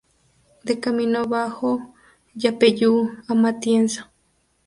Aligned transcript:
De 0.63 0.79
Camino 0.79 1.27
Bajo 1.27 1.93
Yapeyú 2.33 3.19
a 3.27 3.35
Matienzo. 3.35 4.09